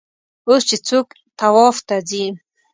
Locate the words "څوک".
0.87-1.07